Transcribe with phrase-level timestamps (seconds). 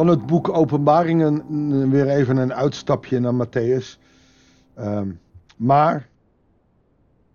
[0.00, 3.98] Van het boek Openbaringen weer even een uitstapje naar Matthäus.
[4.74, 5.08] Ehm,
[5.56, 6.08] maar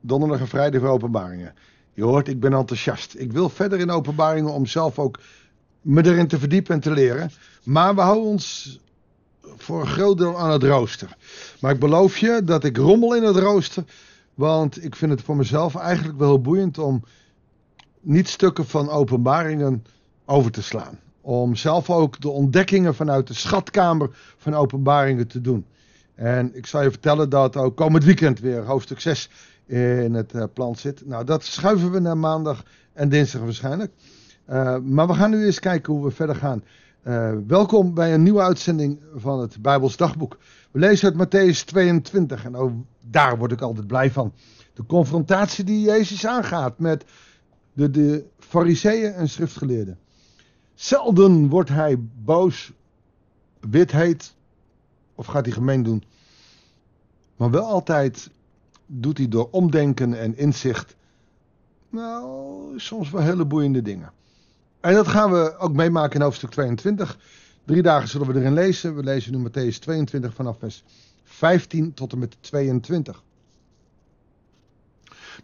[0.02, 1.54] donderdag en vrijdag voor openbaringen.
[1.93, 3.15] Je hoort, ik ben enthousiast.
[3.18, 5.20] Ik wil verder in openbaringen om zelf ook
[5.82, 7.32] me erin te verdiepen en te leren.
[7.64, 8.79] Maar we houden ons
[9.41, 11.18] voor een groot deel aan het rooster.
[11.59, 13.84] Maar ik beloof je dat ik rommel in het rooster.
[14.34, 17.04] Want ik vind het voor mezelf eigenlijk wel boeiend om
[18.02, 19.86] niet stukken van openbaringen
[20.25, 21.00] over te slaan.
[21.25, 25.66] Om zelf ook de ontdekkingen vanuit de schatkamer van openbaringen te doen.
[26.16, 29.30] En ik zal je vertellen dat ook komend weekend weer hoofdstuk 6
[29.66, 31.06] in het eh, plan zit.
[31.06, 33.92] Nou, dat schuiven we naar maandag en dinsdag waarschijnlijk.
[34.50, 36.64] Uh, maar we gaan nu eens kijken hoe we verder gaan.
[37.03, 40.38] Uh, welkom bij een nieuwe uitzending van het Bijbels Dagboek.
[40.72, 44.33] We lezen uit Matthäus 22 en daar word ik altijd blij van.
[44.73, 47.05] De confrontatie die Jezus aangaat met
[47.73, 49.97] de, de fariseeën en schriftgeleerden.
[50.75, 52.71] Zelden wordt hij boos,
[53.59, 54.35] wit heet
[55.15, 56.03] of gaat hij gemeen doen.
[57.35, 58.29] Maar wel altijd
[58.85, 60.95] doet hij door omdenken en inzicht.
[61.89, 64.11] Nou, soms wel hele boeiende dingen.
[64.79, 67.17] En dat gaan we ook meemaken in hoofdstuk 22.
[67.65, 68.95] Drie dagen zullen we erin lezen.
[68.95, 70.83] We lezen nu Matthäus 22 vanaf vers
[71.23, 73.23] 15 tot en met 22.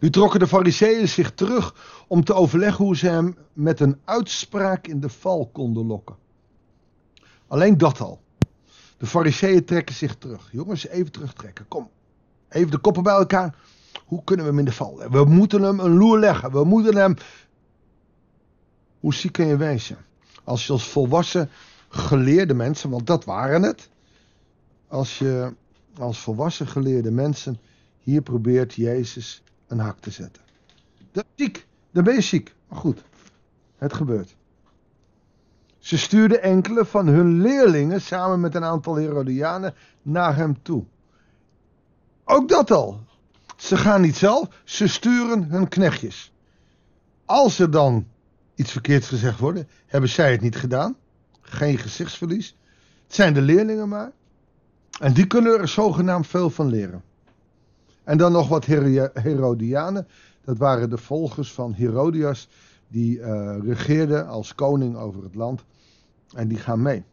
[0.00, 1.74] Nu trokken de fariseeën zich terug
[2.08, 6.16] om te overleggen hoe ze hem met een uitspraak in de val konden lokken.
[7.46, 8.20] Alleen dat al.
[8.96, 10.48] De fariseeën trekken zich terug.
[10.52, 11.68] Jongens, even terugtrekken.
[11.68, 11.90] Kom.
[12.48, 13.56] Even de koppen bij elkaar.
[14.06, 15.12] Hoe kunnen we hem in de val leggen?
[15.12, 16.52] We moeten hem een loer leggen.
[16.52, 17.14] We moeten hem...
[19.00, 19.96] Hoe ziek kun je wezen?
[20.44, 21.50] Als je als volwassen
[21.88, 23.88] geleerde mensen, want dat waren het.
[24.88, 25.54] Als je
[25.98, 27.58] als volwassen geleerde mensen
[27.98, 30.42] hier probeert Jezus een hak te zetten.
[31.12, 31.66] Dat ziek.
[31.90, 32.54] Dan ben je ziek.
[32.68, 33.02] Maar goed,
[33.76, 34.36] het gebeurt.
[35.78, 40.84] Ze stuurden enkele van hun leerlingen samen met een aantal Herodianen naar hem toe.
[42.24, 43.00] Ook dat al.
[43.56, 46.32] Ze gaan niet zelf, ze sturen hun knechtjes.
[47.24, 48.06] Als er dan
[48.54, 50.96] iets verkeerds gezegd wordt, hebben zij het niet gedaan.
[51.40, 52.56] Geen gezichtsverlies.
[53.06, 54.12] Het zijn de leerlingen maar.
[55.00, 57.02] En die kunnen er zogenaamd veel van leren.
[58.04, 58.64] En dan nog wat
[59.12, 60.06] Herodianen.
[60.44, 62.48] Dat waren de volgers van Herodias.
[62.88, 65.64] Die uh, regeerde als koning over het land.
[66.34, 67.04] En die gaan mee.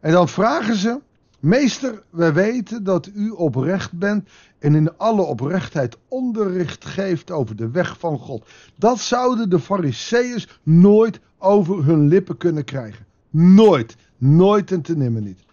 [0.00, 1.00] En dan vragen ze.
[1.40, 7.70] Meester, wij weten dat u oprecht bent en in alle oprechtheid onderricht geeft over de
[7.70, 8.46] weg van God.
[8.76, 13.06] Dat zouden de Fariseeërs nooit over hun lippen kunnen krijgen.
[13.30, 15.44] Nooit, nooit en te nimmer niet.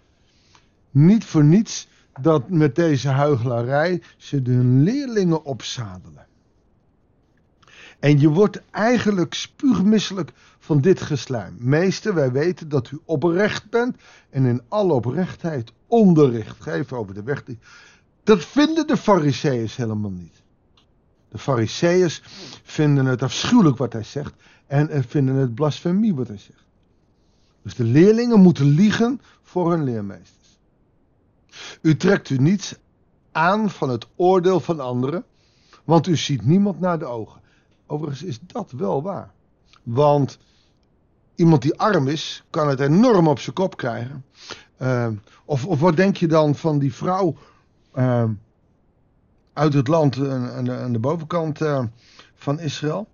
[0.92, 1.88] Niet voor niets
[2.22, 6.26] dat met deze huigelarij ze hun leerlingen opzadelen.
[8.00, 11.56] En je wordt eigenlijk spuugmisselijk van dit gesluim.
[11.60, 13.98] Meester, wij weten dat u oprecht bent
[14.30, 17.44] en in alle oprechtheid onderricht geeft over de weg.
[18.24, 20.42] Dat vinden de fariseeërs helemaal niet.
[21.30, 22.22] De fariseeërs
[22.64, 24.34] vinden het afschuwelijk wat hij zegt
[24.68, 26.66] en vinden het blasfemie wat hij zegt.
[27.62, 30.43] Dus de leerlingen moeten liegen voor hun leermeesters.
[31.82, 32.76] U trekt u niets
[33.32, 35.24] aan van het oordeel van anderen,
[35.84, 37.42] want u ziet niemand naar de ogen.
[37.88, 39.32] Overigens is dat wel waar.
[39.84, 40.38] Want
[41.36, 44.26] iemand die arm is, kan het enorm op zijn kop krijgen.
[44.82, 45.08] Uh,
[45.46, 47.36] of, of wat denk je dan van die vrouw
[47.96, 48.30] uh,
[49.54, 51.60] uit het land aan, aan de bovenkant
[52.36, 53.08] van Israël?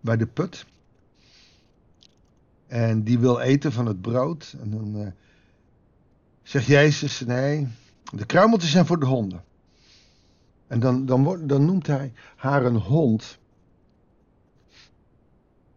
[0.00, 0.66] Bij de put.
[2.66, 4.54] En die wil eten van het brood.
[4.60, 5.12] En dan
[6.48, 7.68] zegt Jezus: nee,
[8.12, 9.44] de kruimeltjes zijn voor de honden.
[10.66, 13.38] En dan, dan, dan noemt hij haar een hond.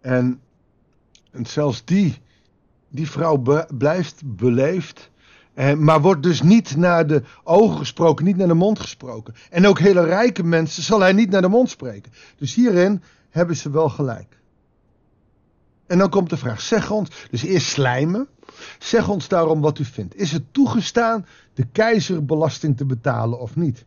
[0.02, 0.42] En,
[1.32, 2.18] en zelfs die,
[2.90, 5.10] die vrouw blijft beleefd.
[5.54, 9.34] Eh, maar wordt dus niet naar de ogen gesproken, niet naar de mond gesproken.
[9.50, 12.12] En ook hele rijke mensen zal hij niet naar de mond spreken.
[12.38, 14.41] Dus hierin hebben ze wel gelijk.
[15.92, 18.28] En dan komt de vraag, zeg ons, dus eerst slijmen.
[18.80, 20.16] Zeg ons daarom wat u vindt.
[20.16, 23.86] Is het toegestaan de keizer belasting te betalen of niet?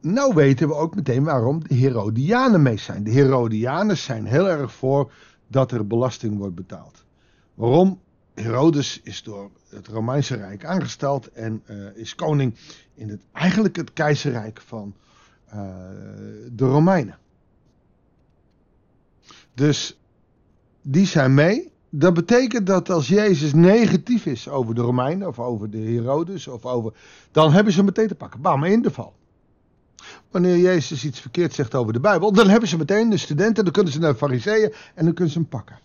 [0.00, 3.04] Nou weten we ook meteen waarom de Herodianen mee zijn.
[3.04, 5.12] De Herodianen zijn heel erg voor
[5.46, 7.04] dat er belasting wordt betaald.
[7.54, 8.00] Waarom?
[8.34, 12.54] Herodes is door het Romeinse Rijk aangesteld en uh, is koning
[12.94, 14.94] in het, eigenlijk het keizerrijk van
[15.48, 15.54] uh,
[16.52, 17.18] de Romeinen.
[19.54, 19.98] Dus
[20.86, 21.72] die zijn mee.
[21.90, 26.64] Dat betekent dat als Jezus negatief is over de Romeinen of over de Herodes of
[26.64, 26.92] over,
[27.30, 28.40] dan hebben ze meteen te pakken.
[28.40, 29.14] Bam, in de val.
[30.30, 33.72] Wanneer Jezus iets verkeerd zegt over de Bijbel, dan hebben ze meteen de studenten, dan
[33.72, 35.78] kunnen ze naar de fariseeën en dan kunnen ze hem pakken.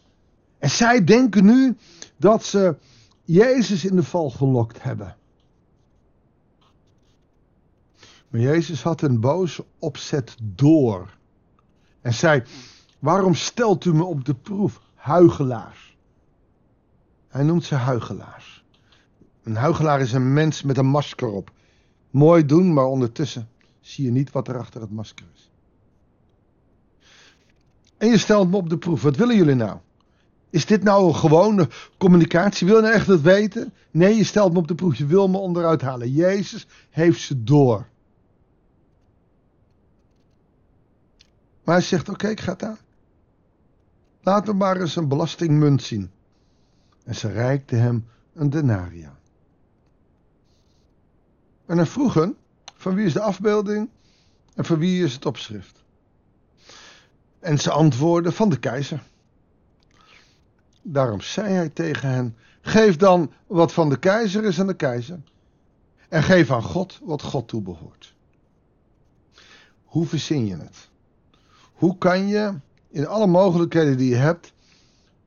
[0.58, 1.78] En zij denken nu
[2.18, 2.76] dat ze
[3.24, 5.16] Jezus in de val gelokt hebben.
[8.30, 11.18] Maar Jezus had een boze opzet door.
[12.02, 12.44] En zei:
[13.00, 15.98] Waarom stelt u me op de proef, huigelaars?
[17.28, 18.64] Hij noemt ze huigelaars.
[19.44, 21.52] Een huigelaar is een mens met een masker op.
[22.10, 23.50] Mooi doen, maar ondertussen
[23.80, 25.52] zie je niet wat er achter het masker is.
[27.98, 29.02] En je stelt me op de proef.
[29.02, 29.78] Wat willen jullie nou?
[30.50, 32.68] Is dit nou een gewone communicatie?
[32.68, 33.74] Wil je nou echt het weten?
[33.92, 34.98] Nee, je stelt me op de proef.
[34.98, 36.12] Je wil me onderuit halen.
[36.12, 37.88] Jezus heeft ze door.
[41.64, 42.78] Maar hij zegt: Oké, ik ga het aan.
[44.30, 46.12] Laat me maar eens een belastingmunt zien.
[47.04, 49.20] En ze reikte hem een denaria.
[51.66, 52.38] En hij vroeg hen:
[52.76, 53.90] Van wie is de afbeelding
[54.56, 55.84] en van wie is het opschrift?
[57.40, 59.04] En ze antwoordden: Van de keizer.
[60.82, 65.20] Daarom zei hij tegen hen: Geef dan wat van de keizer is aan de keizer.
[66.10, 68.16] En geef aan God wat God toebehoort.
[69.84, 70.90] Hoe verzin je het?
[71.74, 74.54] Hoe kan je in alle mogelijkheden die je hebt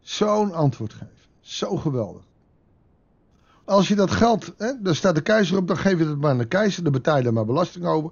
[0.00, 1.08] zo'n antwoord geven?
[1.40, 2.22] Zo geweldig.
[3.64, 6.30] Als je dat geld, hè, daar staat de keizer op, dan geef je het maar
[6.30, 8.10] aan de keizer, dan betaal je er maar belasting over.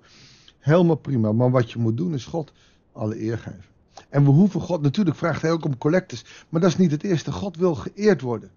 [0.58, 1.32] Helemaal prima.
[1.32, 2.52] Maar wat je moet doen is God
[2.92, 3.64] alle eer geven.
[4.08, 7.02] En we hoeven God, natuurlijk vraagt hij ook om collectes, maar dat is niet het
[7.02, 7.32] eerste.
[7.32, 8.50] God wil geëerd worden.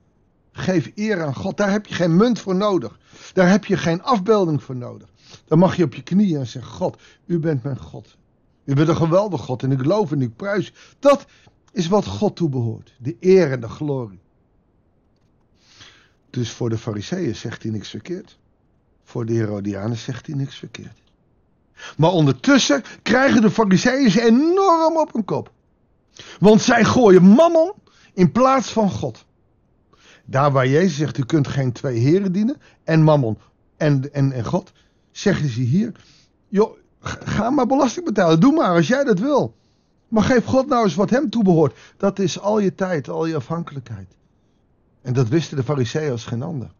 [0.51, 1.57] Geef eer aan God.
[1.57, 2.99] Daar heb je geen munt voor nodig.
[3.33, 5.09] Daar heb je geen afbeelding voor nodig.
[5.45, 8.17] Dan mag je op je knieën en zeggen: God, u bent mijn God.
[8.63, 10.73] U bent een geweldig God en ik geloof en ik prijs.
[10.99, 11.25] Dat
[11.71, 12.93] is wat God toebehoort.
[12.99, 14.19] De eer en de glorie.
[16.29, 18.37] Dus voor de Fariseeën zegt hij niks verkeerd.
[19.03, 21.01] Voor de Herodianen zegt hij niks verkeerd.
[21.97, 25.51] Maar ondertussen krijgen de Fariseeën ze enorm op hun kop.
[26.39, 27.73] Want zij gooien mammon
[28.13, 29.25] in plaats van God.
[30.25, 33.37] Daar waar Jezus zegt, u kunt geen twee heren dienen, en mammon
[33.77, 34.71] en, en, en God,
[35.11, 35.91] zeggen ze hier,
[36.47, 39.55] joh, ga maar belasting betalen, doe maar als jij dat wil.
[40.07, 41.77] Maar geef God nou eens wat hem toebehoort.
[41.97, 44.15] Dat is al je tijd, al je afhankelijkheid.
[45.01, 46.71] En dat wisten de fariseeën als geen ander.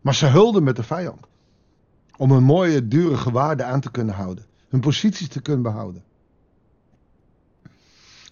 [0.00, 1.26] Maar ze hulden met de vijand.
[2.16, 4.44] Om hun mooie, dure waarde aan te kunnen houden.
[4.68, 6.04] Hun posities te kunnen behouden.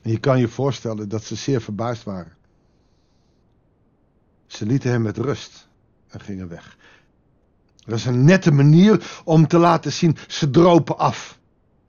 [0.03, 2.33] En je kan je voorstellen dat ze zeer verbaasd waren.
[4.47, 5.69] Ze lieten hem met rust
[6.09, 6.77] en gingen weg.
[7.85, 11.39] Dat is een nette manier om te laten zien, ze dropen af.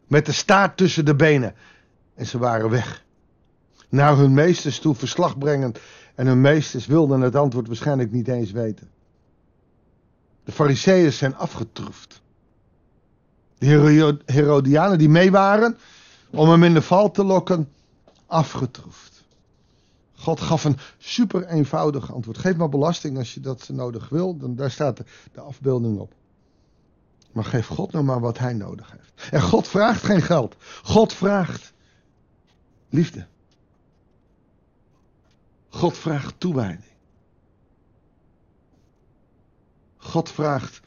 [0.07, 1.55] Met de staart tussen de benen.
[2.15, 3.03] En ze waren weg.
[3.89, 5.79] Naar hun meesters toe verslag brengend.
[6.15, 8.89] En hun meesters wilden het antwoord waarschijnlijk niet eens weten.
[10.43, 12.21] De fariseeën zijn afgetroefd.
[13.57, 15.77] De Herodianen die mee waren
[16.29, 17.69] om hem in de val te lokken,
[18.25, 19.22] afgetroefd.
[20.23, 22.37] God gaf een super eenvoudig antwoord.
[22.37, 24.37] Geef maar belasting als je dat nodig wil.
[24.37, 26.13] Dan, daar staat de, de afbeelding op.
[27.31, 29.31] Maar geef God nou maar wat hij nodig heeft.
[29.31, 30.55] En God vraagt geen geld.
[30.83, 31.73] God vraagt
[32.89, 33.27] liefde.
[35.69, 36.91] God vraagt toewijding.
[39.97, 40.81] God vraagt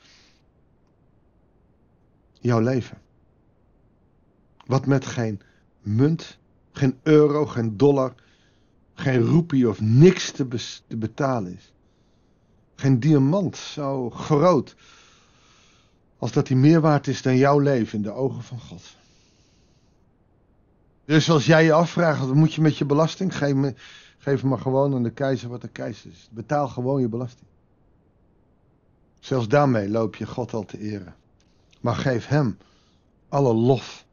[2.32, 2.98] jouw leven.
[4.66, 5.40] Wat met geen
[5.80, 6.38] munt,
[6.72, 8.14] geen euro, geen dollar,
[8.96, 10.48] geen roepie of niks te,
[10.86, 11.72] te betalen is.
[12.74, 14.76] Geen diamant zo groot
[16.18, 18.96] als dat hij meer waard is dan jouw leven in de ogen van God.
[21.04, 23.36] Dus als jij je afvraagt, wat moet je met je belasting?
[23.36, 23.74] Geef, me,
[24.18, 26.28] geef maar gewoon aan de keizer wat de keizer is.
[26.30, 27.48] Betaal gewoon je belasting.
[29.20, 31.14] Zelfs daarmee loop je God al te eren.
[31.80, 32.58] Maar geef hem
[33.28, 34.04] alle lof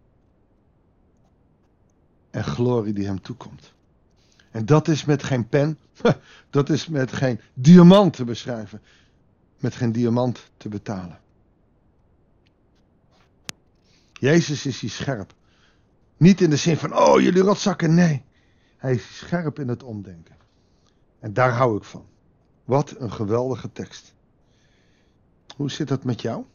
[2.30, 3.74] en glorie die hem toekomt.
[4.54, 5.80] En dat is met geen pen,
[6.50, 8.82] dat is met geen diamant te beschrijven,
[9.60, 11.20] met geen diamant te betalen.
[14.14, 15.34] Jezus is hier scherp.
[16.18, 18.24] Niet in de zin van, oh jullie rotzakken, nee.
[18.78, 20.36] Hij is scherp in het omdenken.
[21.20, 22.06] En daar hou ik van.
[22.64, 24.14] Wat een geweldige tekst.
[25.56, 26.46] Hoe zit dat met jou?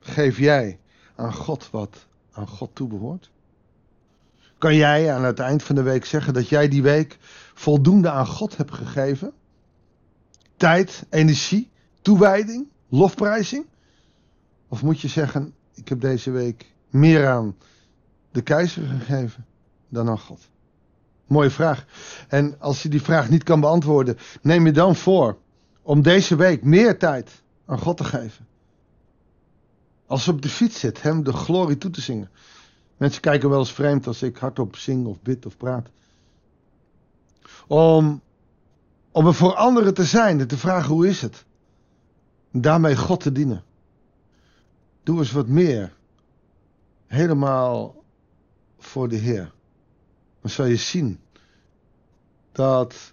[0.00, 0.80] Geef jij
[1.14, 3.30] aan God wat aan God toebehoort?
[4.60, 7.18] Kan jij aan het eind van de week zeggen dat jij die week
[7.54, 9.32] voldoende aan God hebt gegeven?
[10.56, 11.70] Tijd, energie,
[12.02, 13.66] toewijding, lofprijzing?
[14.68, 17.56] Of moet je zeggen, ik heb deze week meer aan
[18.30, 19.46] de keizer gegeven
[19.88, 20.48] dan aan God?
[21.26, 21.84] Mooie vraag.
[22.28, 25.38] En als je die vraag niet kan beantwoorden, neem je dan voor
[25.82, 28.46] om deze week meer tijd aan God te geven.
[30.06, 32.30] Als je op de fiets zit, hem de glorie toe te zingen.
[33.00, 35.88] Mensen kijken wel eens vreemd als ik hardop zing of bid of praat.
[37.66, 38.22] Om,
[39.10, 41.44] om er voor anderen te zijn en te vragen hoe is het.
[42.50, 43.64] En daarmee God te dienen.
[45.02, 45.96] Doe eens wat meer.
[47.06, 48.04] Helemaal
[48.78, 49.52] voor de Heer.
[50.40, 51.20] Dan zal je zien
[52.52, 53.12] dat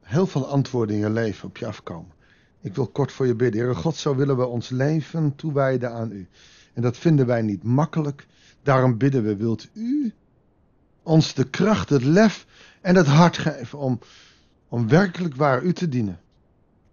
[0.00, 2.12] heel veel antwoorden in je leven op je afkomen.
[2.60, 3.60] Ik wil kort voor je bidden.
[3.60, 6.28] Heer God, zo willen we ons leven toewijden aan u.
[6.76, 8.26] En dat vinden wij niet makkelijk.
[8.62, 10.12] Daarom bidden we, wilt u
[11.02, 12.46] ons de kracht, het lef
[12.80, 13.98] en het hart geven om,
[14.68, 16.20] om werkelijk waar u te dienen.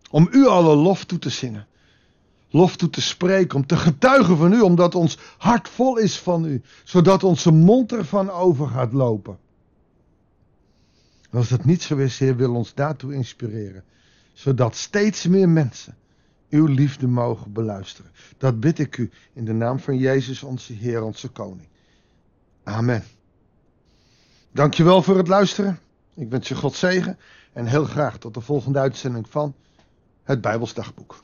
[0.10, 1.68] Om u alle lof toe te zingen.
[2.50, 6.46] Lof toe te spreken, om te getuigen van u, omdat ons hart vol is van
[6.46, 6.62] u.
[6.84, 9.38] Zodat onze mond ervan over gaat lopen.
[11.32, 13.84] als dat niet zo is, Heer, wil ons daartoe inspireren.
[14.34, 15.96] Zodat steeds meer mensen
[16.54, 18.12] uw liefde mogen beluisteren.
[18.38, 21.68] Dat bid ik u in de naam van Jezus, onze Heer, onze Koning.
[22.64, 23.04] Amen.
[24.52, 25.80] Dankjewel voor het luisteren.
[26.16, 27.18] Ik wens je God zegen
[27.54, 29.56] en heel graag tot de volgende uitzending van
[30.24, 31.24] het Bijbelsdagboek.